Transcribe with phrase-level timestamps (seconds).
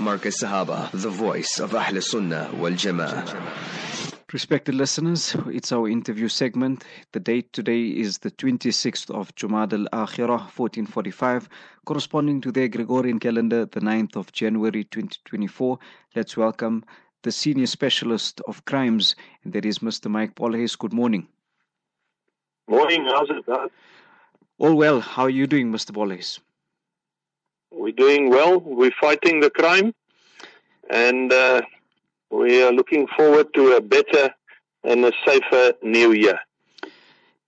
[0.00, 4.22] Marcus Sahaba, the voice of Ahl Sunnah wal Jama'ah.
[4.32, 6.84] Respected listeners, it's our interview segment.
[7.12, 11.48] The date today is the 26th of Jumad al Akhirah, 1445,
[11.84, 15.78] corresponding to the Gregorian calendar, the 9th of January 2024.
[16.16, 16.84] Let's welcome
[17.22, 19.14] the senior specialist of crimes,
[19.44, 20.10] and that is Mr.
[20.10, 20.76] Mike Bolhuis.
[20.76, 21.28] Good morning.
[22.68, 23.68] Morning, how's it, Dad?
[24.58, 25.00] All well.
[25.00, 25.92] How are you doing, Mr.
[25.92, 26.40] Bolhuis?
[27.76, 28.60] We're doing well.
[28.60, 29.94] We're fighting the crime,
[30.88, 31.62] and uh,
[32.30, 34.30] we are looking forward to a better
[34.84, 36.38] and a safer new year.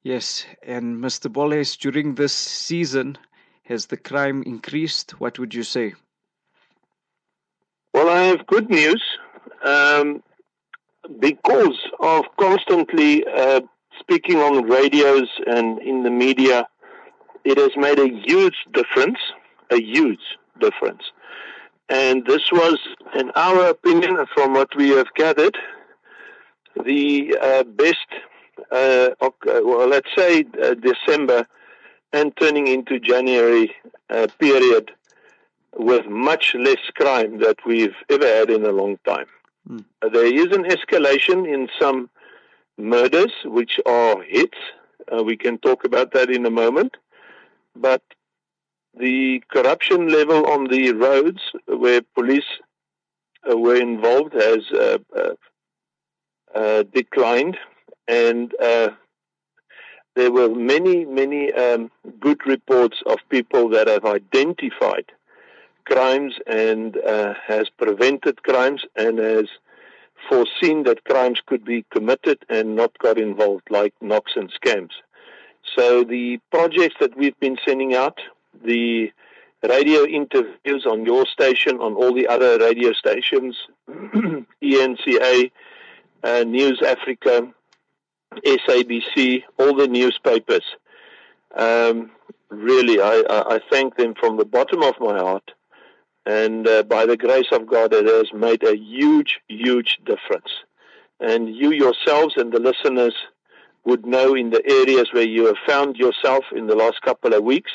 [0.02, 1.33] Yes, and Mr.
[1.33, 3.19] Bolhuis, during this season,
[3.65, 5.12] has the crime increased?
[5.21, 5.95] What would you say?
[7.95, 9.02] Well, I have good news.
[9.65, 10.23] Um,
[11.21, 13.61] because of constantly uh,
[13.99, 16.66] speaking on radios and in the media,
[17.45, 19.19] it has made a huge difference
[19.70, 20.20] a huge
[20.61, 21.02] difference.
[21.88, 22.79] And this was,
[23.15, 25.57] in our opinion, from what we have gathered,
[26.85, 28.07] the uh, best,
[28.73, 31.46] uh, well, let's say uh, December
[32.13, 33.73] and turning into January
[34.10, 34.91] uh, period
[35.76, 39.26] with much less crime that we've ever had in a long time.
[39.69, 39.85] Mm.
[40.13, 42.09] there is an escalation in some
[42.79, 44.59] murders, which are hits.
[45.10, 46.96] Uh, we can talk about that in a moment.
[47.74, 48.02] But
[48.99, 52.47] the corruption level on the roads where police
[53.51, 55.35] uh, were involved has uh, uh,
[56.55, 57.57] uh declined,
[58.09, 58.88] and uh,
[60.15, 65.12] there were many, many um, good reports of people that have identified
[65.84, 66.97] crimes and
[67.47, 69.47] has prevented crimes and has
[70.28, 74.91] foreseen that crimes could be committed and not got involved, like knocks and scams.
[75.77, 78.19] So the projects that we've been sending out
[78.65, 79.12] the
[79.62, 83.56] radio interviews on your station, on all the other radio stations,
[83.88, 85.50] ENCA,
[86.22, 87.53] uh, News Africa,
[88.44, 90.64] SABC, all the newspapers.
[91.54, 92.10] Um,
[92.50, 95.52] really, I, I, thank them from the bottom of my heart.
[96.26, 100.50] And uh, by the grace of God, it has made a huge, huge difference.
[101.20, 103.14] And you yourselves and the listeners
[103.84, 107.44] would know in the areas where you have found yourself in the last couple of
[107.44, 107.70] weeks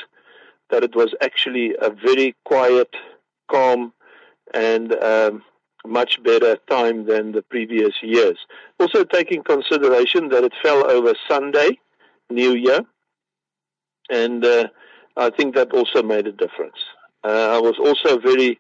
[0.72, 2.90] that it was actually a very quiet,
[3.50, 3.94] calm,
[4.54, 5.44] and um,
[5.86, 8.38] much better time than the previous years.
[8.80, 11.80] Also, taking consideration that it fell over Sunday,
[12.30, 12.82] New Year,
[14.10, 14.68] and uh,
[15.18, 16.78] I think that also made a difference.
[17.24, 18.60] Uh, I was also very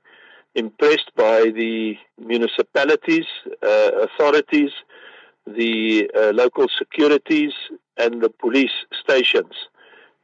[0.55, 3.25] impressed by the municipalities,
[3.63, 4.71] uh, authorities,
[5.47, 7.53] the uh, local securities,
[7.97, 9.53] and the police stations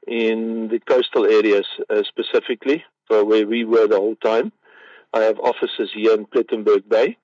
[0.08, 4.52] in the coastal areas uh, specifically, where we were the whole time.
[5.14, 7.18] I have offices here in Plettenberg Bay.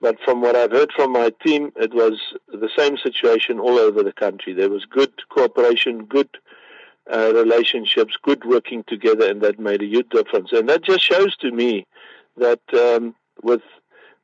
[0.00, 4.02] But from what I've heard from my team, it was the same situation all over
[4.02, 4.52] the country.
[4.52, 6.28] There was good cooperation, good
[7.12, 10.50] uh, relationships, good working together, and that made a huge difference.
[10.52, 11.86] And that just shows to me
[12.36, 13.62] that um, with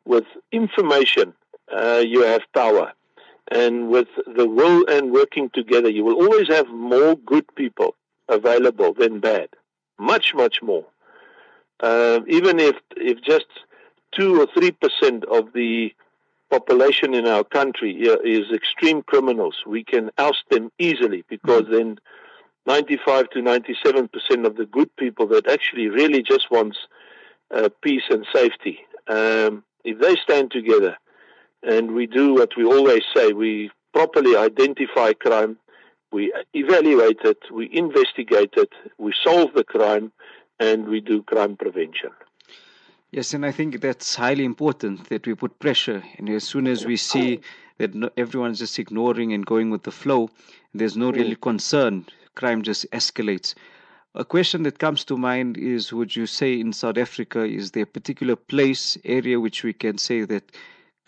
[0.05, 1.35] with information,
[1.73, 2.93] uh, you have power.
[3.51, 7.95] And with the will and working together, you will always have more good people
[8.28, 9.49] available than bad.
[9.99, 10.87] Much, much more.
[11.81, 13.47] Uh, even if, if just
[14.12, 15.93] 2 or 3% of the
[16.50, 21.75] population in our country is extreme criminals, we can oust them easily because mm-hmm.
[21.75, 21.99] then
[22.67, 26.78] 95 to 97% of the good people that actually really just wants
[27.55, 28.78] uh, peace and safety,
[29.09, 30.97] um, if they stand together,
[31.62, 33.33] and we do what we always say.
[33.33, 35.56] We properly identify crime,
[36.13, 40.13] we evaluate it, we investigate it, we solve the crime,
[40.59, 42.11] and we do crime prevention.
[43.11, 46.03] Yes, and I think that's highly important that we put pressure.
[46.19, 47.41] And as soon as we see
[47.79, 50.31] that everyone's just ignoring and going with the flow,
[50.75, 51.41] there's no real mm.
[51.41, 52.05] concern,
[52.35, 53.55] crime just escalates.
[54.15, 57.85] A question that comes to mind is Would you say in South Africa, is there
[57.85, 60.53] a particular place, area which we can say that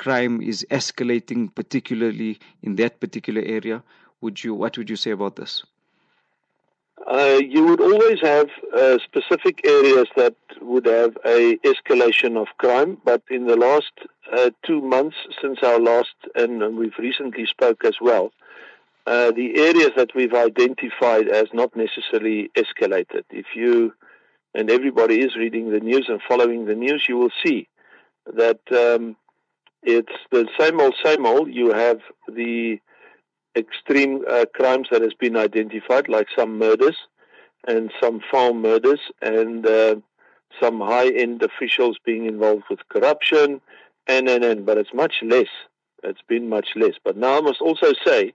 [0.00, 3.82] crime is escalating, particularly in that particular area.
[4.20, 4.54] Would you?
[4.54, 5.64] What would you say about this?
[7.06, 12.98] Uh, you would always have uh, specific areas that would have a escalation of crime,
[13.04, 13.92] but in the last
[14.36, 18.32] uh, two months since our last, and we've recently spoke as well,
[19.06, 23.24] uh, the areas that we've identified as not necessarily escalated.
[23.30, 23.94] If you
[24.54, 27.66] and everybody is reading the news and following the news, you will see
[28.26, 29.16] that um,
[29.82, 31.52] it's the same old, same old.
[31.52, 32.78] You have the
[33.56, 36.96] extreme uh, crimes that has been identified, like some murders
[37.66, 39.96] and some farm murders, and uh,
[40.60, 43.60] some high-end officials being involved with corruption,
[44.06, 44.64] and and and.
[44.64, 45.48] But it's much less.
[46.02, 46.94] It's been much less.
[47.04, 48.32] But now I must also say,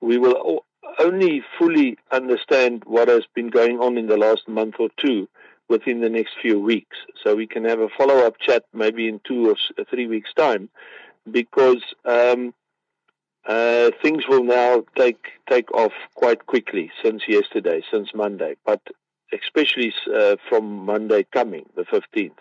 [0.00, 0.64] we will
[0.98, 5.28] only fully understand what has been going on in the last month or two
[5.68, 6.96] within the next few weeks.
[7.22, 10.68] So we can have a follow-up chat maybe in two or three weeks' time,
[11.30, 12.54] because um,
[13.46, 18.80] uh, things will now take take off quite quickly since yesterday, since Monday, but
[19.32, 22.32] especially uh, from Monday coming, the 15th.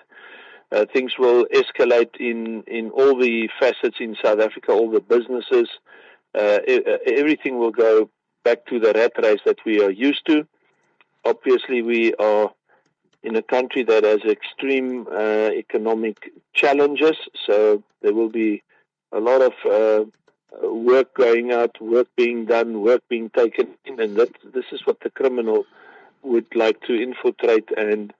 [0.72, 5.70] Uh, things will escalate in, in all the facets in South Africa, all the businesses.
[6.34, 6.60] Uh,
[7.06, 8.10] everything will go
[8.44, 10.46] back to the rat race that we are used to.
[11.24, 12.52] Obviously, we are
[13.24, 18.62] in a country that has extreme uh, economic challenges, so there will be
[19.12, 20.06] a lot of uh,
[20.62, 25.00] work going out, work being done, work being taken in, and that this is what
[25.02, 25.66] the criminal
[26.24, 28.14] would like to infiltrate and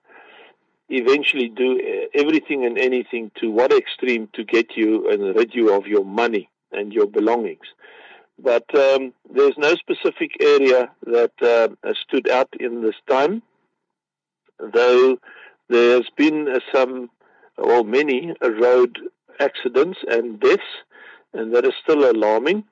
[0.88, 5.86] eventually do everything and anything to what extreme to get you and rid you of
[5.86, 7.66] your money and your belongings.
[8.38, 13.42] But um, there's no specific area that uh, stood out in this time,
[14.60, 15.18] though
[15.68, 17.10] there's been uh, some
[17.56, 18.98] or many road
[19.40, 20.62] accidents and deaths
[21.36, 22.64] and that is still alarming.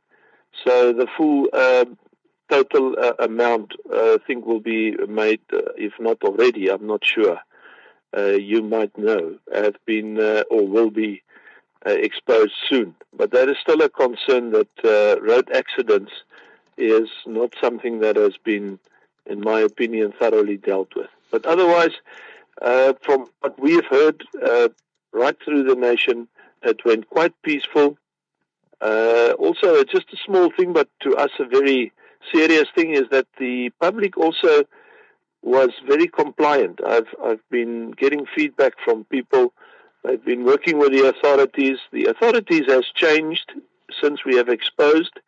[0.65, 1.85] So the full uh,
[2.49, 7.05] total uh, amount, uh, I think, will be made, uh, if not already, I'm not
[7.05, 7.39] sure.
[8.17, 11.23] Uh, you might know, have been uh, or will be
[11.85, 12.95] exposed soon.
[13.13, 16.13] But that is still a concern that road accidents
[16.79, 18.79] is not something that has been,
[19.27, 21.11] in my opinion, thoroughly dealt with.
[21.31, 21.95] But otherwise,
[23.03, 24.25] from what we have heard
[25.13, 26.29] right through the nation,
[26.63, 27.99] it went quite peaceful.
[28.81, 31.93] Uh, also, just a small thing, but to us a very
[32.33, 34.65] serious thing is that the public also
[35.43, 36.81] was very compliant.
[36.87, 39.53] I've I've been getting feedback from people.
[40.07, 41.79] I've been working with the authorities.
[41.93, 43.53] The authorities has changed
[44.03, 45.21] since we have exposed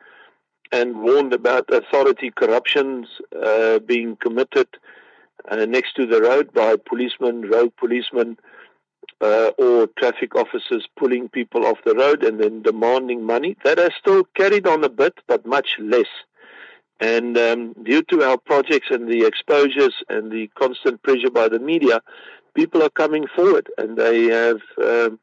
[0.72, 3.06] and warned about authority corruptions
[3.40, 4.68] uh, being committed
[5.48, 8.36] uh, next to the road by policemen, road policemen,
[9.20, 13.56] uh, or traffic officers pulling people off the road and then demanding money.
[13.64, 16.06] That has still carried on a bit, but much less.
[17.00, 21.58] And um, due to our projects and the exposures and the constant pressure by the
[21.58, 22.00] media,
[22.54, 25.18] people are coming forward and they have um,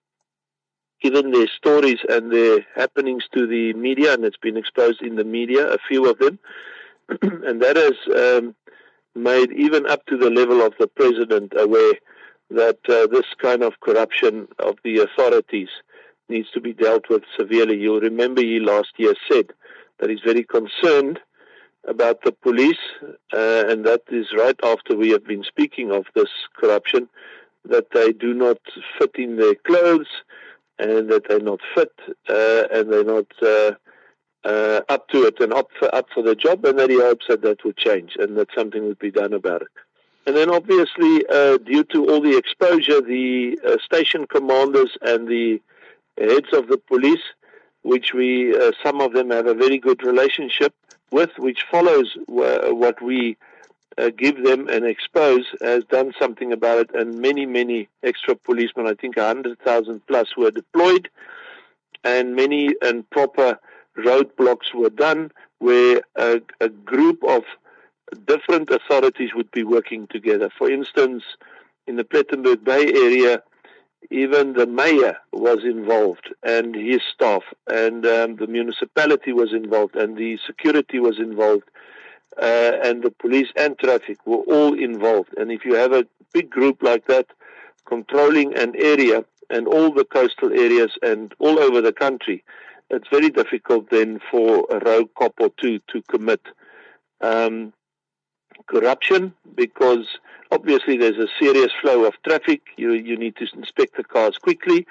[1.02, 5.24] given their stories and their happenings to the media, and it's been exposed in the
[5.24, 6.40] media, a few of them.
[7.22, 8.56] and that has um,
[9.16, 11.94] made even up to the level of the president aware
[12.50, 15.70] that uh, this kind of corruption of the authorities
[16.30, 17.78] needs to be dealt with severely.
[17.78, 19.52] You'll remember he last year said
[20.00, 21.20] that he's very concerned
[21.88, 22.80] about the police,
[23.34, 27.10] uh, and that is right after we have been speaking of this corruption,
[27.66, 28.58] that they do not
[28.98, 30.08] fit in their clothes,
[30.80, 31.92] and that they're not fit,
[32.30, 33.72] uh, and they're not uh,
[34.46, 37.26] uh up to it and up for, up for the job, and that he hopes
[37.30, 39.68] that that will change and that something would be done about it.
[40.26, 45.62] And then obviously, uh, due to all the exposure, the uh, station commanders and the
[46.18, 47.24] heads of the police,
[47.82, 50.74] which we, uh, some of them have a very good relationship
[51.12, 53.38] with, which follows what we
[53.98, 56.96] uh, give them and expose, has done something about it.
[56.96, 61.10] And many, many extra policemen, I think 100,000 plus, were deployed,
[62.04, 63.60] and many and proper
[63.98, 67.44] roadblocks were done where a, a group of
[68.14, 70.50] different authorities would be working together.
[70.58, 71.24] For instance,
[71.88, 73.44] in the Plettenberg Bay area,
[74.10, 80.18] even the mayor was involved and his staff, and um, the municipality was involved, and
[80.18, 81.64] the security was involved,
[82.42, 85.30] uh, and the police and traffic were all involved.
[85.38, 87.28] And if you have a big group like that
[87.86, 92.44] controlling an area and all the coastal areas and all over the country,
[92.90, 96.42] it's very difficult then for a rogue cop or two to commit
[97.22, 97.74] um,
[98.68, 100.06] corruption because
[100.52, 102.62] obviously there's a serious flow of traffic.
[102.78, 104.86] You you need to inspect the cars quickly,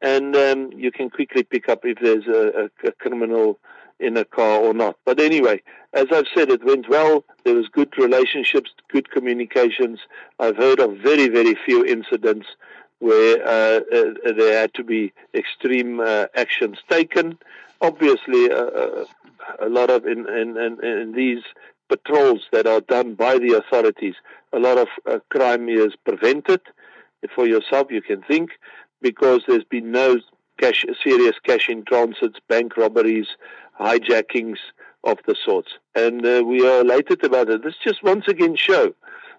[0.00, 3.58] and um, you can quickly pick up if there's a, a, a, criminal
[4.00, 4.96] in a car or not.
[5.04, 7.24] But anyway, as I've said, it went well.
[7.44, 10.00] There was good relationships, good communications.
[10.38, 12.46] I've heard of very very few incidents
[13.00, 17.38] where uh, uh, there had to be extreme uh, actions taken.
[17.80, 19.04] Obviously, uh, uh,
[19.60, 21.42] a lot of in, in, in, in these
[21.88, 24.14] patrols that are done by the authorities,
[24.52, 26.60] a lot of uh, crime is prevented.
[27.34, 28.50] For yourself, you can think
[29.00, 30.18] because there's been no
[30.58, 33.28] cash, serious cash in transits, bank robberies,
[33.80, 34.58] hijackings
[35.04, 35.72] of the sorts.
[35.94, 37.62] And uh, we are elated about it.
[37.64, 38.94] This just once again show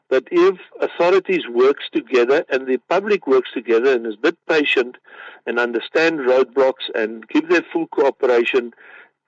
[0.09, 4.97] that if authorities works together and the public works together and is a bit patient
[5.47, 8.71] and understand roadblocks and give their full cooperation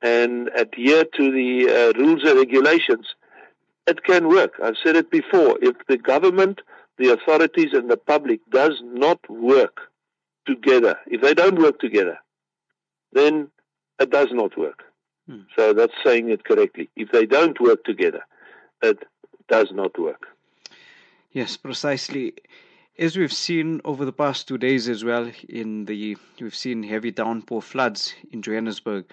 [0.01, 3.15] and adhere to the uh, rules and regulations,
[3.87, 4.53] it can work.
[4.63, 5.57] I've said it before.
[5.61, 6.61] If the government,
[6.97, 9.79] the authorities, and the public does not work
[10.45, 12.17] together, if they don't work together,
[13.13, 13.49] then
[13.99, 14.83] it does not work.
[15.27, 15.41] Hmm.
[15.57, 16.89] So that's saying it correctly.
[16.95, 18.21] If they don't work together,
[18.81, 19.03] it
[19.49, 20.27] does not work.
[21.31, 22.33] Yes, precisely.
[22.99, 27.11] As we've seen over the past two days as well, in the we've seen heavy
[27.11, 29.05] downpour floods in Johannesburg.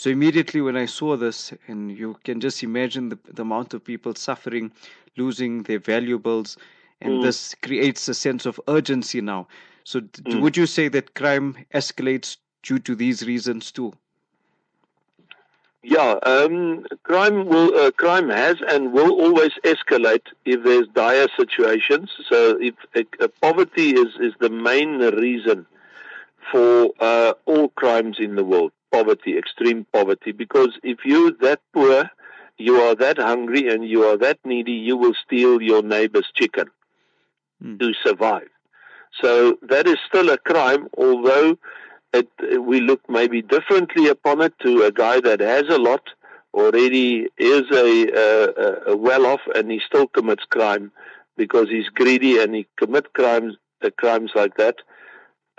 [0.00, 3.84] So immediately when I saw this, and you can just imagine the, the amount of
[3.84, 4.72] people suffering,
[5.18, 6.56] losing their valuables,
[7.02, 7.22] and mm.
[7.22, 9.46] this creates a sense of urgency now.
[9.84, 10.40] So, mm.
[10.40, 13.92] would you say that crime escalates due to these reasons too?
[15.82, 22.08] Yeah, um, crime will uh, crime has and will always escalate if there's dire situations.
[22.26, 25.66] So, if uh, poverty is is the main reason
[26.50, 30.32] for uh, all crimes in the world, poverty, extreme poverty.
[30.32, 32.10] Because if you're that poor,
[32.58, 36.66] you are that hungry, and you are that needy, you will steal your neighbor's chicken
[37.62, 37.78] mm.
[37.78, 38.48] to survive.
[39.20, 41.58] So that is still a crime, although
[42.12, 42.28] it,
[42.60, 46.02] we look maybe differently upon it to a guy that has a lot
[46.52, 50.90] already is a, a, a well off and he still commits crime
[51.36, 54.76] because he's greedy and he commits crimes uh, crimes like that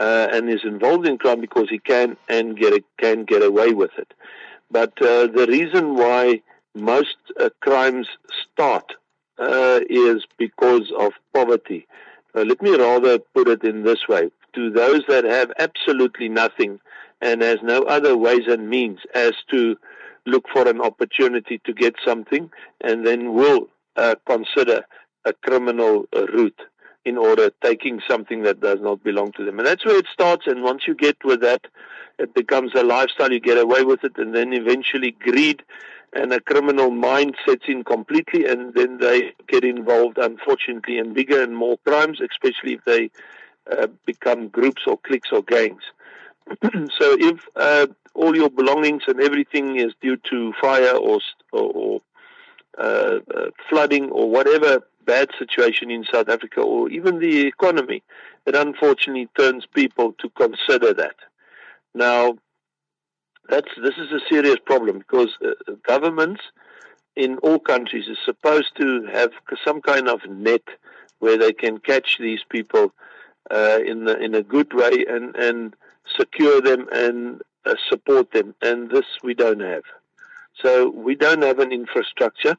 [0.01, 3.71] uh, and is involved in crime because he can and get a, can get away
[3.71, 4.11] with it.
[4.71, 6.41] But uh, the reason why
[6.73, 8.07] most uh, crimes
[8.41, 8.93] start
[9.37, 11.85] uh, is because of poverty.
[12.33, 16.79] Uh, let me rather put it in this way to those that have absolutely nothing
[17.21, 19.75] and has no other ways and means as to
[20.25, 22.49] look for an opportunity to get something
[22.83, 23.67] and then will
[23.97, 24.81] uh, consider
[25.25, 26.61] a criminal route
[27.05, 29.57] in order taking something that does not belong to them.
[29.57, 30.47] And that's where it starts.
[30.47, 31.65] And once you get with that,
[32.19, 33.31] it becomes a lifestyle.
[33.31, 34.17] You get away with it.
[34.17, 35.63] And then eventually greed
[36.13, 38.45] and a criminal mind sets in completely.
[38.45, 43.09] And then they get involved, unfortunately, in bigger and more crimes, especially if they
[43.71, 45.83] uh, become groups or cliques or gangs.
[46.63, 51.19] so if uh, all your belongings and everything is due to fire or
[51.51, 52.01] or, or
[52.77, 58.03] uh, uh, flooding or whatever bad situation in South Africa or even the economy,
[58.45, 61.15] it unfortunately turns people to consider that.
[61.93, 62.37] Now,
[63.49, 66.41] that's this is a serious problem because uh, governments
[67.15, 69.31] in all countries are supposed to have
[69.65, 70.63] some kind of net
[71.19, 72.93] where they can catch these people
[73.49, 75.75] uh, in the, in a good way and and
[76.17, 78.55] secure them and uh, support them.
[78.61, 79.83] And this we don't have.
[80.61, 82.57] So we don't have an infrastructure.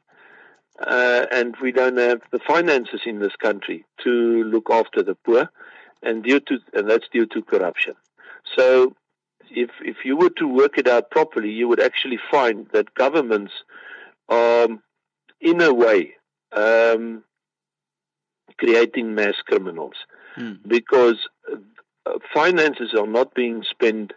[0.79, 5.49] Uh, and we don't have the finances in this country to look after the poor,
[6.01, 7.93] and due to and that's due to corruption.
[8.57, 8.95] So,
[9.51, 13.53] if if you were to work it out properly, you would actually find that governments
[14.29, 14.67] are,
[15.39, 16.13] in a way,
[16.51, 17.23] um,
[18.57, 19.95] creating mass criminals
[20.37, 20.57] mm.
[20.67, 24.13] because uh, finances are not being spent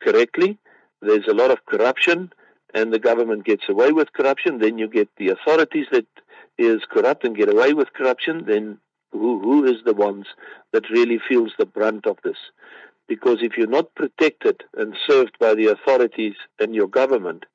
[0.00, 0.58] correctly.
[1.02, 2.32] There's a lot of corruption,
[2.76, 4.58] and the government gets away with corruption.
[4.58, 6.06] Then you get the authorities that
[6.58, 8.44] is corrupt and get away with corruption.
[8.46, 8.78] Then
[9.12, 10.26] who who is the ones
[10.72, 12.36] that really feels the brunt of this?
[13.08, 17.46] Because if you're not protected and served by the authorities and your government,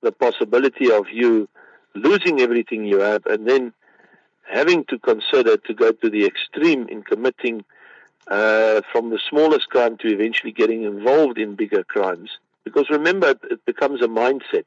[0.00, 1.48] the possibility of you
[1.94, 3.72] losing everything you have and then
[4.50, 7.64] having to consider to go to the extreme in committing
[8.28, 12.30] uh, from the smallest crime to eventually getting involved in bigger crimes.
[12.64, 14.64] Because remember, it becomes a mindset.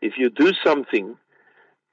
[0.00, 1.16] If you do something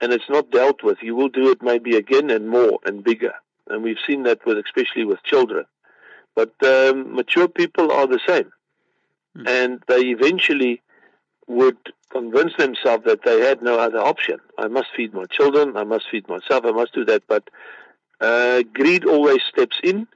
[0.02, 3.34] and it's not dealt with, you will do it maybe again and more and bigger.
[3.68, 5.66] And we've seen that with, especially with children.
[6.36, 8.52] But um, mature people are the same.
[9.38, 9.48] Mm.
[9.48, 10.82] And they eventually
[11.48, 11.78] would
[12.10, 14.40] convince themselves that they had no other option.
[14.58, 17.24] I must feed my children, I must feed myself, I must do that.
[17.28, 17.50] But
[18.22, 20.08] uh, greed always steps in,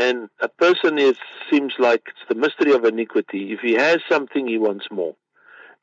[0.00, 1.16] and a person is
[1.50, 3.52] seems like it's the mystery of iniquity.
[3.52, 5.14] If he has something, he wants more,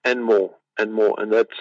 [0.03, 1.59] and more, and more, and that's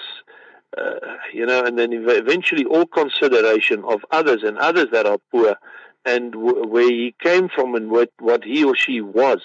[0.79, 5.57] uh, you know, and then eventually all consideration of others and others that are poor,
[6.05, 9.41] and w- where he came from and what what he or she was.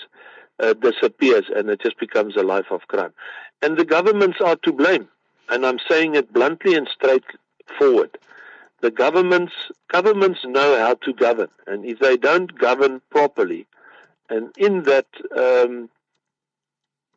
[0.60, 3.12] Uh, disappears and it just becomes a life of crime.
[3.64, 5.08] And the governments are to blame.
[5.50, 8.16] And I'm saying it bluntly and straightforward.
[8.82, 9.54] The governments
[9.90, 13.68] governments know how to govern, and if they don't govern properly,
[14.30, 15.08] and in that
[15.38, 15.90] um,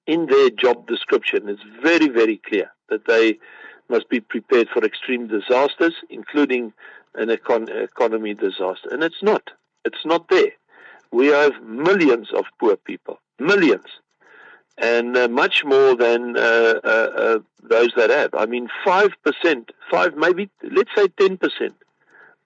[0.07, 3.39] in their job description, it's very very clear that they
[3.89, 6.73] must be prepared for extreme disasters, including
[7.15, 8.89] an econ- economy disaster.
[8.91, 9.51] And it's not.
[9.85, 10.53] It's not there.
[11.13, 13.87] We have millions of poor people, millions,
[14.79, 18.35] and uh, much more than uh, uh, uh those that have.
[18.35, 21.73] I mean, 5%, 5, maybe, let's say 10%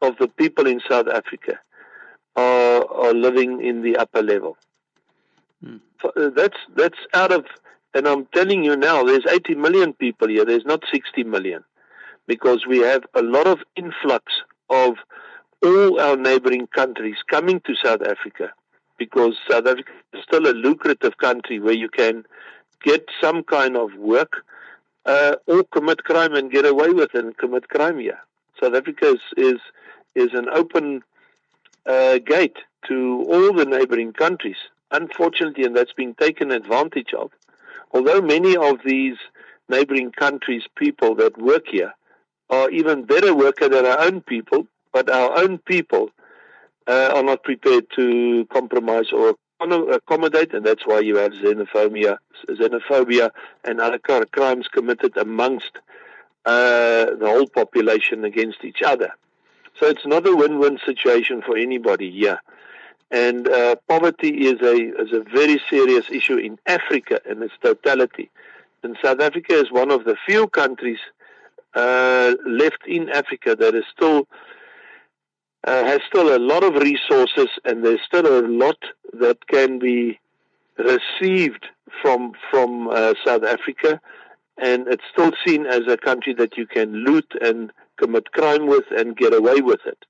[0.00, 1.58] of the people in South Africa
[2.36, 4.56] are, are living in the upper level.
[5.64, 7.46] Uh, that's, that's out of,
[7.94, 11.64] and I'm telling you now, there's 80 million people here, there's not 60 million,
[12.28, 14.32] because we have a lot of influx
[14.70, 14.94] of
[15.64, 18.52] all our neighboring countries coming to South Africa
[18.98, 22.24] because South Africa is still a lucrative country where you can
[22.82, 24.44] get some kind of work
[25.06, 28.18] uh, or commit crime and get away with it and commit crime here.
[28.60, 29.60] South Africa is is,
[30.14, 31.02] is an open
[31.86, 34.56] uh, gate to all the neighboring countries.
[34.90, 37.30] Unfortunately, and that's being taken advantage of.
[37.92, 39.16] Although many of these
[39.68, 41.94] neighboring countries' people that work here
[42.50, 46.10] are even better workers than our own people, but our own people
[46.88, 52.18] uh, are not prepared to compromise or accommodate, and that's why you have xenophobia,
[52.48, 53.30] xenophobia
[53.64, 55.72] and other crimes committed amongst
[56.46, 59.12] uh, the whole population against each other.
[59.78, 62.40] So it's not a win-win situation for anybody here.
[63.10, 68.30] And uh, poverty is a is a very serious issue in Africa in its totality.
[68.82, 70.98] And South Africa is one of the few countries
[71.74, 74.28] uh, left in Africa that is still
[75.66, 78.78] uh, has still a lot of resources, and there's still a lot
[79.12, 80.18] that can be
[80.78, 81.66] received
[82.00, 84.00] from from uh, South Africa,
[84.58, 88.84] and it's still seen as a country that you can loot and commit crime with
[88.90, 90.04] and get away with it,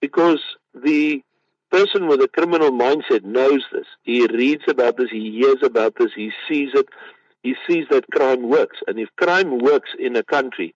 [0.00, 0.40] because
[0.74, 1.22] the
[1.70, 3.86] person with a criminal mindset knows this.
[4.02, 6.86] He reads about this, he hears about this, he sees it,
[7.42, 10.74] he sees that crime works, and if crime works in a country,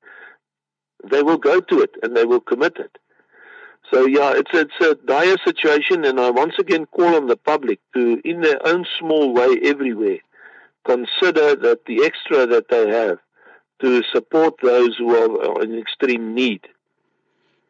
[1.10, 2.96] they will go to it and they will commit it.
[3.92, 7.78] So yeah, it's it's a dire situation, and I once again call on the public
[7.94, 10.18] to, in their own small way, everywhere,
[10.86, 13.18] consider that the extra that they have
[13.80, 16.62] to support those who are in extreme need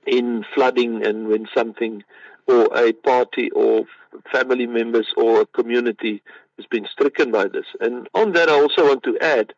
[0.07, 2.05] in flooding and when something
[2.47, 3.85] or a party or
[4.31, 6.23] family members or a community
[6.57, 7.67] has been stricken by this.
[7.81, 9.55] And on that, I also want to add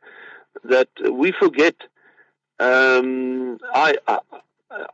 [0.64, 1.74] that we forget.
[2.61, 4.20] Um, I, I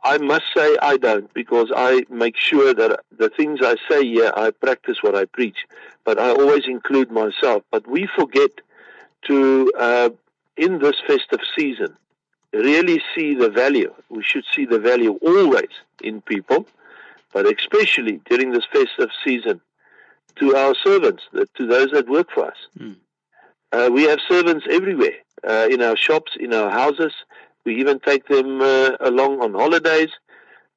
[0.03, 4.31] I must say I don't because I make sure that the things I say here,
[4.35, 5.65] I practice what I preach,
[6.03, 7.63] but I always include myself.
[7.71, 8.51] But we forget
[9.27, 10.09] to, uh,
[10.57, 11.95] in this festive season,
[12.53, 13.93] really see the value.
[14.09, 15.69] We should see the value always
[16.03, 16.67] in people,
[17.33, 19.61] but especially during this festive season
[20.37, 22.57] to our servants, to those that work for us.
[22.77, 22.95] Mm.
[23.71, 25.15] Uh, we have servants everywhere,
[25.47, 27.13] uh, in our shops, in our houses,
[27.65, 30.09] we even take them uh, along on holidays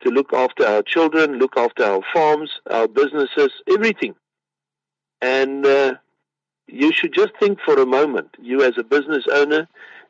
[0.02, 4.14] to look after our children, look after our farms, our businesses, everything.
[5.20, 5.94] And uh,
[6.66, 9.68] you should just think for a moment, you as a business owner,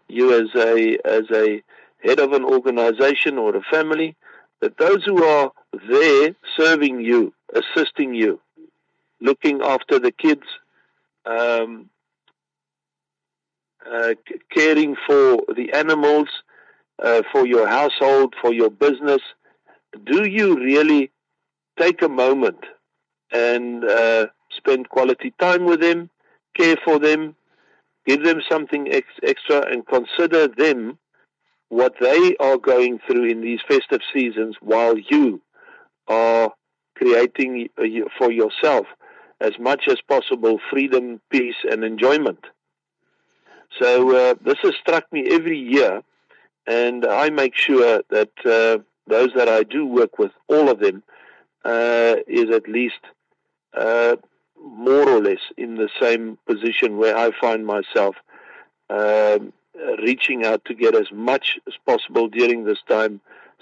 [0.08, 1.62] you as a as a
[2.02, 4.14] head of an organization or a family,
[4.60, 5.52] that those who are
[5.88, 8.40] there serving you, assisting you,
[9.20, 10.44] looking after the kids,
[11.24, 11.88] um,
[13.90, 14.14] uh,
[14.50, 16.28] caring for the animals,
[17.02, 19.20] uh, for your household, for your business,
[20.04, 21.10] do you really
[21.78, 22.58] take a moment
[23.32, 24.26] and uh,
[24.56, 26.10] spend quality time with them,
[26.56, 27.34] care for them,
[28.06, 30.98] give them something ex- extra, and consider them
[31.68, 35.40] what they are going through in these festive seasons while you
[36.08, 36.52] are
[36.96, 37.82] creating uh,
[38.18, 38.86] for yourself
[39.40, 42.38] as much as possible freedom, peace, and enjoyment.
[43.80, 46.02] So uh, this has struck me every year
[46.66, 51.02] and I make sure that uh, those that I do work with, all of them,
[51.64, 53.00] uh, is at least
[53.74, 54.16] uh,
[54.62, 58.16] more or less in the same position where I find myself
[58.90, 59.52] um,
[60.02, 63.20] reaching out to get as much as possible during this time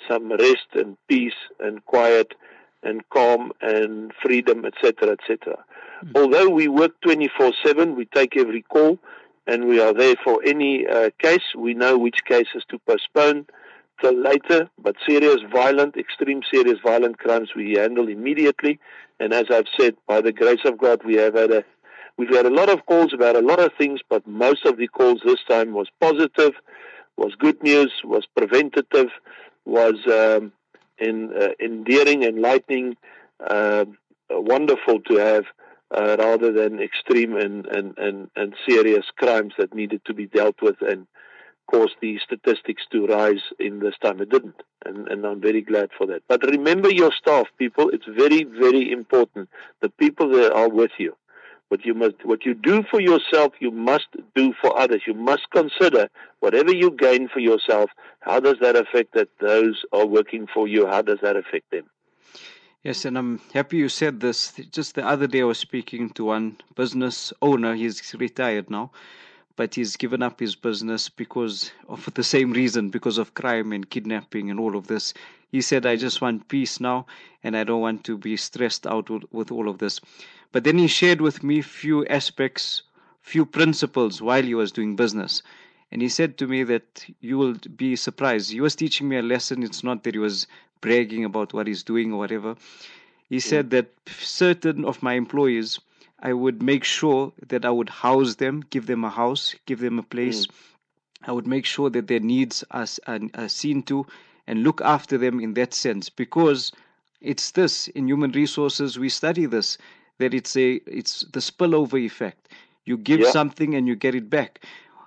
[0.09, 2.35] some rest and peace and quiet
[2.83, 5.39] and calm and freedom, etc., etc.
[6.05, 6.17] Mm-hmm.
[6.17, 8.99] Although we work 24/7, we take every call
[9.47, 11.55] and we are there for any uh, case.
[11.57, 13.47] We know which cases to postpone
[14.01, 18.79] till later, but serious, violent, extreme serious violent crimes we handle immediately.
[19.21, 21.65] And as I've said, by the grace of God, we have had a
[22.17, 24.89] we've had a lot of calls about a lot of things, but most of the
[24.89, 26.53] calls this time was positive,
[27.17, 29.09] was good news, was preventative,
[29.65, 30.53] was um,
[30.99, 32.97] in, uh, endearing, enlightening,
[33.49, 33.85] uh,
[34.31, 35.45] wonderful to have
[35.97, 40.57] uh, rather than extreme and, and, and, and serious crimes that needed to be dealt
[40.63, 41.07] with and
[41.71, 44.21] caused the statistics to rise in this time.
[44.21, 44.61] It didn't.
[44.85, 46.23] And, and I'm very glad for that.
[46.29, 47.89] But remember your staff, people.
[47.91, 49.49] It's very, very important.
[49.81, 51.17] The people that are with you.
[51.69, 55.03] What you must, what you do for yourself, you must do for others.
[55.07, 57.89] You must consider whatever you gain for yourself.
[58.21, 60.87] How does that affect that those are working for you?
[60.87, 61.85] How does that affect them?
[62.85, 64.55] Yes, and I'm happy you said this.
[64.73, 67.77] Just the other day, I was speaking to one business owner.
[67.77, 68.91] He's retired now,
[69.55, 73.89] but he's given up his business because of the same reason, because of crime and
[73.89, 75.15] kidnapping and all of this.
[75.53, 77.07] He said, I just want peace now,
[77.45, 80.01] and I don't want to be stressed out with, all of this.
[80.51, 82.83] But then he shared with me few aspects,
[83.21, 85.41] few principles while he was doing business.
[85.93, 88.51] And he said to me that you will be surprised.
[88.51, 89.63] He was teaching me a lesson.
[89.63, 90.49] It's not that he was
[90.83, 92.55] bragging about what he's doing or whatever.
[93.31, 95.81] He said that certain of my employees,
[96.21, 99.99] I would make sure that I would house them, give them a house, give them
[99.99, 100.47] a place.
[100.47, 100.53] Mm.
[101.25, 104.07] I would make sure that their needs are, are, are seen to
[104.47, 106.73] and look after them in that sense because
[107.21, 109.79] it's this in human resources we study this
[110.19, 112.49] that it's a it's the spillover effect
[112.85, 113.31] you give yeah.
[113.31, 114.65] something and you get it back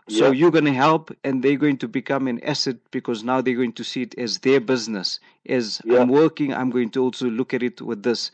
[0.08, 0.32] so yeah.
[0.34, 3.74] you're going to help, and they're going to become an asset because now they're going
[3.74, 5.20] to see it as their business.
[5.48, 6.00] As yeah.
[6.00, 8.30] I'm working, I'm going to also look at it with this.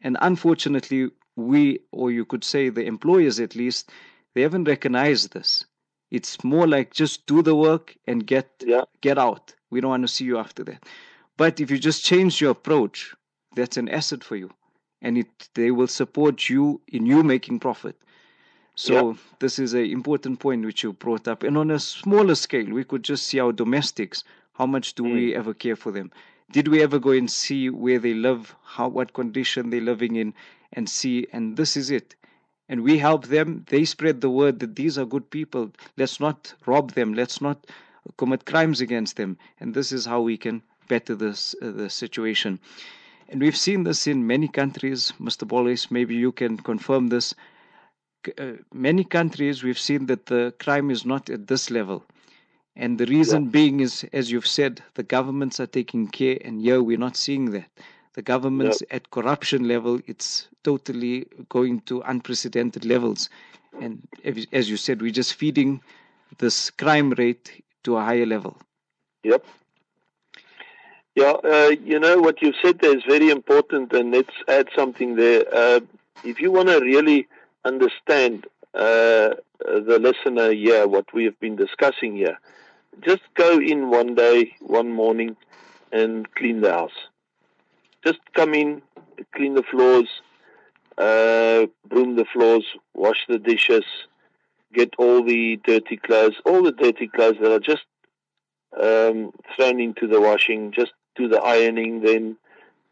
[0.00, 3.92] And unfortunately, we, or you could say the employers at least,
[4.34, 5.64] they haven't recognized this.
[6.10, 8.82] It's more like just do the work and get yeah.
[9.00, 9.54] get out.
[9.70, 10.84] We don't want to see you after that.
[11.36, 13.14] But if you just change your approach,
[13.56, 14.50] that's an asset for you,
[15.00, 17.96] and it they will support you in you making profit.
[18.76, 19.16] So yep.
[19.38, 21.42] this is an important point which you brought up.
[21.42, 24.24] And on a smaller scale, we could just see our domestics.
[24.54, 25.12] How much do mm.
[25.12, 26.10] we ever care for them?
[26.50, 30.34] Did we ever go and see where they live, how what condition they're living in,
[30.72, 31.26] and see?
[31.32, 32.16] And this is it.
[32.68, 33.64] And we help them.
[33.68, 35.70] They spread the word that these are good people.
[35.96, 37.14] Let's not rob them.
[37.14, 37.66] Let's not
[38.16, 39.38] commit crimes against them.
[39.60, 42.58] And this is how we can better this uh, the situation.
[43.28, 45.12] And we've seen this in many countries.
[45.20, 45.46] Mr.
[45.46, 47.34] Bolhuis, maybe you can confirm this
[48.38, 52.04] uh, many countries we've seen that the crime is not at this level.
[52.76, 53.50] And the reason yeah.
[53.50, 57.52] being is, as you've said, the governments are taking care, and here we're not seeing
[57.52, 57.68] that.
[58.14, 58.96] The governments yeah.
[58.96, 63.28] at corruption level, it's totally going to unprecedented levels.
[63.80, 64.06] And
[64.52, 65.80] as you said, we're just feeding
[66.38, 68.56] this crime rate to a higher level.
[69.22, 69.44] Yep.
[71.14, 75.14] Yeah, uh, you know what you said there is very important, and let's add something
[75.14, 75.44] there.
[75.52, 75.80] Uh,
[76.24, 77.28] if you want to really
[77.64, 82.38] understand uh, the listener here, what we have been discussing here,
[83.00, 85.36] just go in one day, one morning,
[85.92, 87.08] and clean the house.
[88.04, 88.82] Just come in,
[89.34, 90.08] clean the floors,
[90.98, 93.84] uh, broom the floors, wash the dishes,
[94.72, 97.84] get all the dirty clothes, all the dirty clothes that are just
[98.80, 102.36] um, thrown into the washing, just do the ironing then,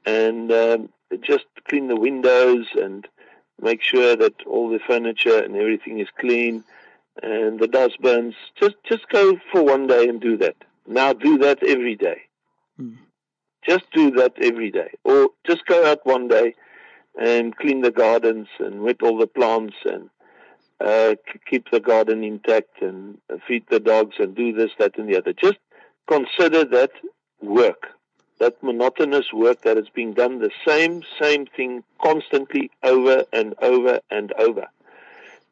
[0.07, 0.89] and um,
[1.21, 3.07] just clean the windows and
[3.61, 6.65] make sure that all the furniture and everything is clean
[7.23, 8.35] and the dustbins.
[8.61, 10.57] Just just go for one day and do that.
[10.87, 12.23] Now do that every day.
[12.81, 12.97] Mm.
[13.67, 14.91] Just do that every day.
[15.05, 16.55] Or just go out one day
[17.21, 20.09] and clean the gardens and wet all the plants and
[20.81, 21.15] uh,
[21.49, 25.33] keep the garden intact and feed the dogs and do this, that, and the other.
[25.33, 25.59] Just
[26.09, 26.91] consider that
[27.41, 27.89] work
[28.39, 34.01] that monotonous work that is being done, the same, same thing constantly over and over
[34.11, 34.67] and over.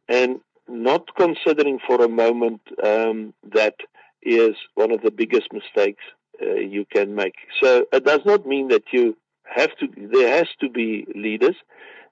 [0.08, 3.76] And not considering for a moment um, that
[4.22, 6.02] is one of the biggest mistakes
[6.42, 7.34] uh, you can make.
[7.60, 11.56] So it does not mean that you have to, there has to be leaders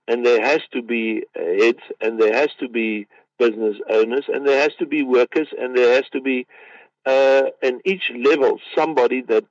[0.06, 3.06] and there has to be heads and there has to be
[3.38, 6.46] business owners and there has to be workers and there has to be
[7.06, 9.44] uh, in each level somebody that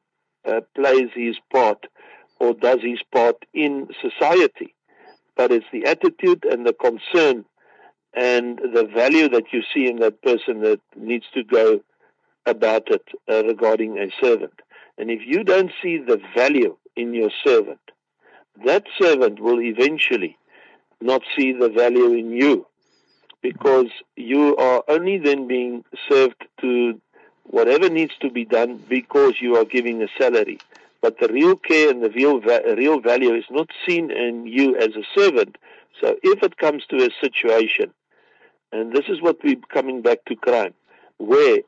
[0.48, 1.86] uh, plays his part
[2.40, 4.74] or does his part in society.
[5.36, 7.46] But it's the attitude and the concern
[8.14, 11.82] and the value that you see in that person that needs to go
[12.46, 14.54] about it uh, regarding a servant.
[14.98, 17.80] And if you don't see the value in your servant,
[18.66, 20.38] that servant will eventually
[21.00, 22.66] not see the value in you
[23.42, 27.00] because you are only then being served to
[27.48, 30.60] whatever needs to be done because you are giving a salary.
[31.02, 34.76] But the real care and the real, va- real value is not seen in you
[34.76, 35.58] as a servant.
[36.02, 37.94] So if it comes to a situation,
[38.72, 40.74] and this is what we're coming back to crime,
[41.18, 41.60] where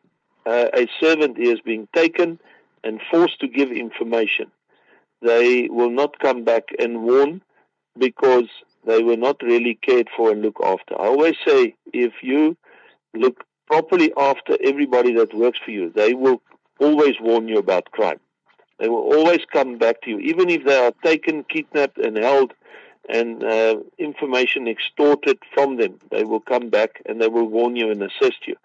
[0.46, 2.40] uh, a servant is being taken
[2.84, 4.52] and forced to give information,
[5.22, 7.42] they will not come back and warn
[7.98, 8.48] because
[8.86, 11.00] they were not really cared for and looked after.
[11.00, 12.56] I always say if you
[13.14, 16.42] look properly after everybody that works for you, they will
[16.80, 18.20] always warn you about crime.
[18.80, 22.54] They will always come back to you, even if they are taken, kidnapped, and held,
[23.10, 26.00] and uh, information extorted from them.
[26.12, 28.56] They will come back and they will warn you and assist you,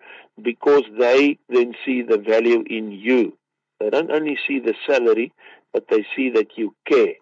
[0.40, 3.37] because they then see the value in you.
[3.81, 5.33] They don't only see the salary,
[5.73, 7.14] but they see that you care,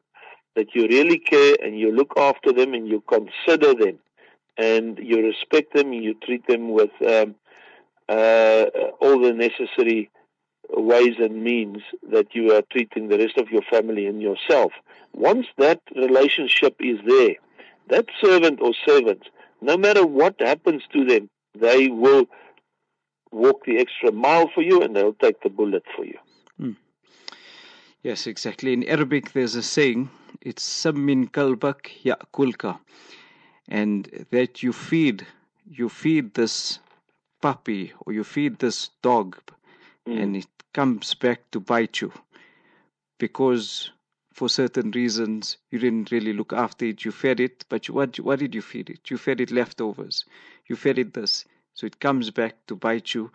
[0.56, 3.98] that you really care, and you look after them and you consider them,
[4.58, 7.34] and you respect them, and you treat them with um,
[8.08, 8.64] uh,
[9.00, 10.10] all the necessary
[10.70, 11.78] ways and means
[12.10, 14.72] that you are treating the rest of your family and yourself.
[15.12, 17.34] Once that relationship is there,
[17.88, 19.26] that servant or servants,
[19.60, 22.26] no matter what happens to them, they will
[23.30, 26.18] walk the extra mile for you and they'll take the bullet for you.
[26.60, 26.76] Mm.
[28.02, 28.72] Yes, exactly.
[28.72, 30.10] In Arabic, there's a saying,
[30.40, 32.78] it's Sammin kalbak ya'kulka.
[33.68, 35.26] And that you feed,
[35.70, 36.78] you feed this
[37.42, 39.36] puppy or you feed this dog
[40.08, 40.22] mm.
[40.22, 42.10] and it comes back to bite you.
[43.18, 43.90] Because
[44.32, 47.04] for certain reasons you didn't really look after it.
[47.04, 49.10] You fed it but you, what what did you feed it?
[49.10, 50.24] You fed it leftovers.
[50.66, 51.44] You fed it this.
[51.74, 53.30] So it comes back to bite you.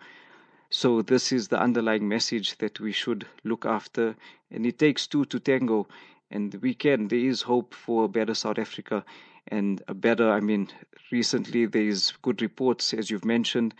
[0.70, 4.16] So this is the underlying message that we should look after.
[4.50, 5.86] And it takes two to tango.
[6.30, 9.04] And we can there is hope for a better south africa
[9.50, 10.68] and a better i mean
[11.10, 13.74] recently there is good reports as you've mentioned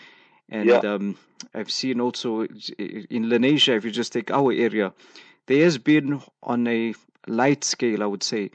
[0.49, 0.79] and yeah.
[0.79, 1.17] um,
[1.55, 4.93] I've seen also in Lenasia, if you just take our area,
[5.47, 6.95] there has been on a
[7.27, 8.51] light scale, I would say.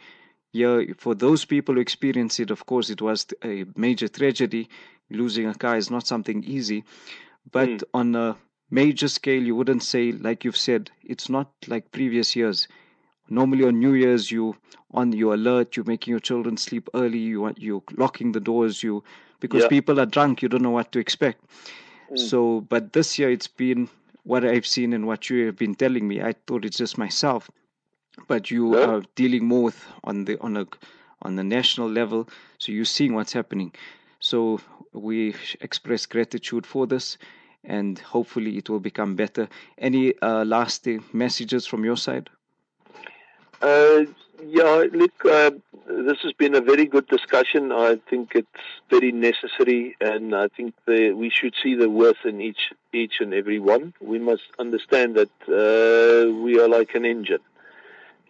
[0.51, 4.69] Yeah, for those people who experience it, of course, it was a major tragedy.
[5.09, 6.83] Losing a car is not something easy.
[7.51, 7.83] But mm.
[7.93, 8.37] on a
[8.69, 12.67] major scale, you wouldn't say, like you've said, it's not like previous years.
[13.29, 14.55] Normally on New Year's, you
[14.91, 19.03] on your alert, you're making your children sleep early, you you're locking the doors, you
[19.39, 19.69] because yeah.
[19.69, 21.43] people are drunk, you don't know what to expect.
[22.11, 22.19] Mm.
[22.19, 23.89] So, but this year it's been
[24.23, 26.21] what I've seen and what you have been telling me.
[26.21, 27.49] I thought it's just myself,
[28.27, 28.85] but you yeah.
[28.85, 30.65] are dealing more with on the on a
[31.21, 32.29] on the national level.
[32.57, 33.73] So you're seeing what's happening.
[34.19, 34.59] So
[34.93, 37.17] we express gratitude for this,
[37.63, 39.49] and hopefully it will become better.
[39.77, 42.29] Any uh, last messages from your side?
[43.61, 44.05] Uh,
[44.47, 45.51] yeah, look, uh,
[45.87, 47.71] this has been a very good discussion.
[47.71, 48.47] I think it's
[48.89, 53.33] very necessary, and I think the, we should see the worth in each each and
[53.33, 53.93] every one.
[54.01, 57.43] We must understand that uh, we are like an engine,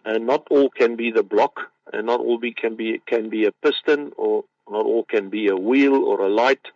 [0.04, 1.60] and not all can be the block,
[1.92, 5.48] and not all be, can be can be a piston, or not all can be
[5.48, 6.66] a wheel or a light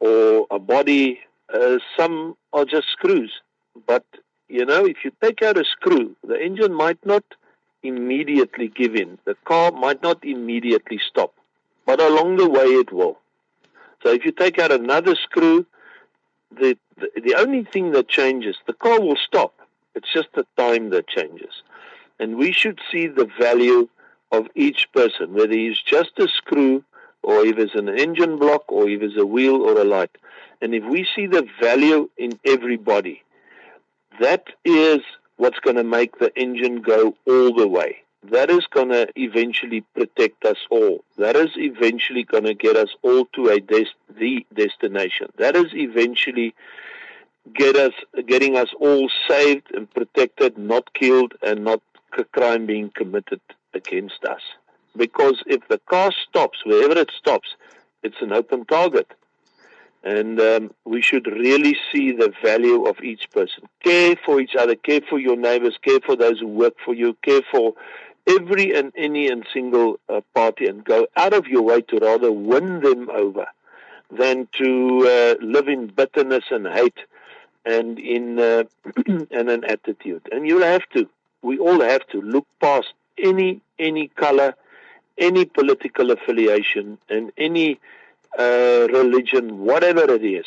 [0.00, 1.20] or a body.
[1.52, 3.32] Uh, some are just screws,
[3.86, 4.04] but
[4.48, 7.24] you know, if you take out a screw, the engine might not
[7.82, 9.18] immediately give in.
[9.24, 11.34] The car might not immediately stop,
[11.86, 13.18] but along the way it will.
[14.02, 15.66] So if you take out another screw,
[16.50, 19.54] the, the, the only thing that changes, the car will stop.
[19.94, 21.62] It's just the time that changes.
[22.18, 23.88] And we should see the value
[24.30, 26.84] of each person, whether he's just a screw
[27.22, 30.10] or if it's an engine block or if it's a wheel or a light.
[30.60, 33.22] And if we see the value in everybody,
[34.20, 35.00] that is
[35.36, 37.98] what's going to make the engine go all the way.
[38.30, 41.04] That is going to eventually protect us all.
[41.18, 45.28] That is eventually going to get us all to a des- the destination.
[45.38, 46.54] That is eventually
[47.54, 47.92] get us
[48.26, 51.82] getting us all saved and protected, not killed, and not
[52.32, 53.40] crime being committed
[53.74, 54.42] against us.
[54.96, 57.48] Because if the car stops, wherever it stops,
[58.02, 59.10] it's an open target.
[60.04, 63.68] And um, we should really see the value of each person.
[63.84, 67.16] Care for each other, care for your neighbors, care for those who work for you,
[67.22, 67.74] care for
[68.26, 72.32] every and any and single uh, party, and go out of your way to rather
[72.32, 73.46] win them over
[74.10, 75.06] than to
[75.40, 76.98] uh, live in bitterness and hate
[77.64, 78.64] and in uh,
[79.06, 80.28] and an attitude.
[80.32, 81.08] And you'll have to.
[81.42, 84.54] We all have to look past any any color,
[85.18, 87.80] any political affiliation, and any
[88.38, 90.46] uh, religion, whatever it is,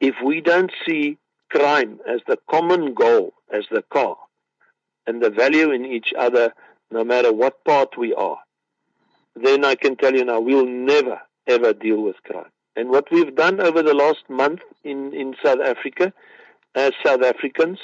[0.00, 1.18] if we don't see
[1.50, 4.16] crime as the common goal, as the car,
[5.06, 6.52] and the value in each other,
[6.90, 8.38] no matter what part we are,
[9.34, 12.50] then I can tell you now, we'll never, ever deal with crime.
[12.76, 16.12] And what we've done over the last month in, in South Africa,
[16.74, 17.78] as South Africans,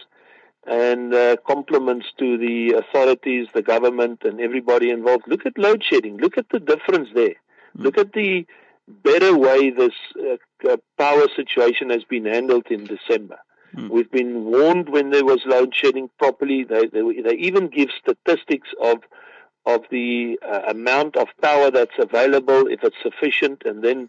[0.66, 5.24] and uh, compliments to the authorities, the government, and everybody involved.
[5.26, 6.18] Look at load shedding.
[6.18, 7.36] Look at the difference there.
[7.76, 7.84] Mm.
[7.84, 8.46] Look at the
[8.88, 9.92] better way this
[10.68, 13.38] uh, power situation has been handled in December.
[13.74, 13.90] Mm.
[13.90, 16.64] We've been warned when there was load shedding properly.
[16.64, 18.98] They, they, they even give statistics of
[19.66, 24.08] of the uh, amount of power that's available, if it's sufficient, and then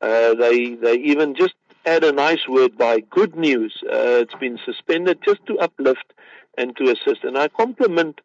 [0.00, 3.82] uh, they they even just add a nice word by good news.
[3.84, 6.12] Uh, it's been suspended just to uplift
[6.56, 7.24] and to assist.
[7.24, 8.20] And I compliment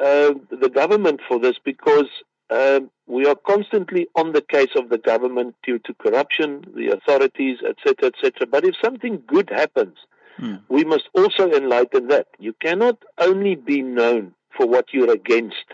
[0.00, 2.08] uh, the government for this because
[2.50, 7.58] uh, we are constantly on the case of the government due to corruption, the authorities,
[7.66, 8.46] etc., etc.
[8.50, 9.96] But if something good happens,
[10.38, 10.60] mm.
[10.68, 12.26] we must also enlighten that.
[12.38, 15.64] You cannot only be known for what you're against.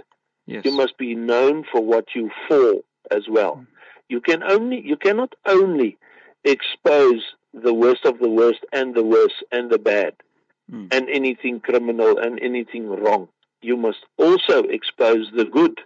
[0.46, 0.64] Yes.
[0.64, 2.74] You must be known for what you for
[3.10, 3.56] as well.
[3.56, 3.66] Mm.
[4.08, 5.96] You can only you cannot only
[6.44, 10.14] expose the worst of the worst and the worst and the bad
[10.70, 10.86] mm.
[10.92, 13.28] and anything criminal and anything wrong.
[13.62, 15.80] You must also expose the good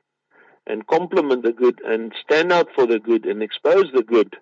[0.66, 4.36] and compliment the good and stand out for the good and expose the good.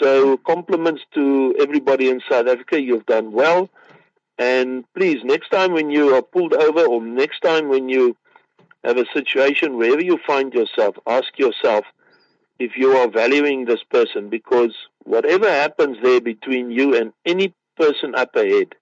[0.00, 2.80] So compliments to everybody in South Africa.
[2.80, 3.68] You've done well.
[4.38, 8.16] And please, next time when you are pulled over or next time when you
[8.84, 11.84] have a situation, wherever you find yourself, ask yourself
[12.58, 18.14] if you are valuing this person because whatever happens there between you and any person
[18.14, 18.74] up ahead,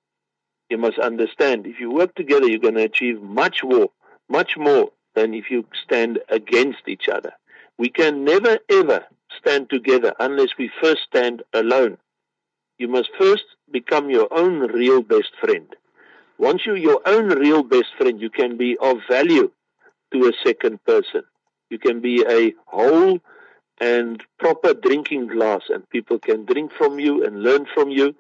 [0.69, 3.89] you must understand if you work together, you're going to achieve much more,
[4.29, 7.33] much more than if you stand against each other.
[7.77, 9.01] We can never ever
[9.41, 11.99] stand together unless we first stand alone.
[12.79, 13.47] You must first
[13.79, 15.69] become your own real best friend.
[16.39, 19.51] Once you're your own real best friend, you can be of value
[20.13, 21.23] to a second person.
[21.69, 23.19] You can be a whole
[23.81, 28.15] and proper drinking glass, and people can drink from you and learn from you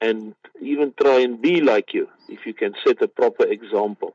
[0.00, 4.14] and even try and be like you if you can set a proper example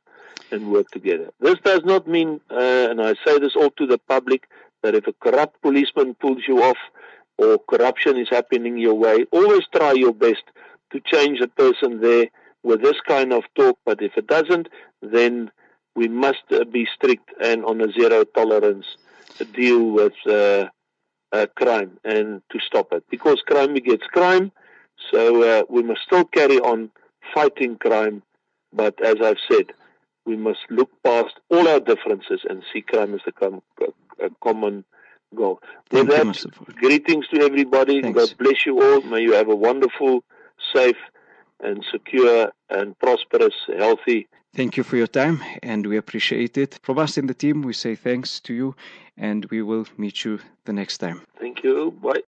[0.51, 1.29] and work together.
[1.39, 4.47] This does not mean, uh, and I say this all to the public,
[4.83, 6.77] that if a corrupt policeman pulls you off
[7.37, 10.43] or corruption is happening your way, always try your best
[10.91, 12.27] to change the person there
[12.63, 13.77] with this kind of talk.
[13.85, 14.67] But if it doesn't,
[15.01, 15.51] then
[15.95, 18.85] we must uh, be strict and on a zero tolerance
[19.53, 20.67] deal with uh,
[21.31, 24.51] uh, crime and to stop it because crime begets crime.
[25.11, 26.89] So uh, we must still carry on
[27.33, 28.23] fighting crime,
[28.73, 29.73] but as I've said,
[30.27, 34.83] we must look past all our differences and see crime as a, com- a common
[35.33, 35.59] goal.
[35.91, 38.01] With Thank that, you, greetings to everybody.
[38.01, 38.19] Thanks.
[38.19, 39.01] God bless you all.
[39.01, 40.23] May you have a wonderful,
[40.75, 40.97] safe,
[41.61, 44.27] and secure and prosperous, healthy.
[44.53, 46.79] Thank you for your time, and we appreciate it.
[46.81, 48.75] From us in the team, we say thanks to you,
[49.15, 51.21] and we will meet you the next time.
[51.39, 51.91] Thank you.
[52.01, 52.23] Bye.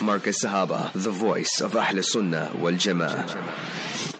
[0.00, 4.11] Marcus Sahaba, the voice of Ahl Sunnah wal Jama'ah.